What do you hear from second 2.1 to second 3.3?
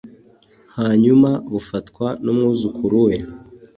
n’umwuzukuru we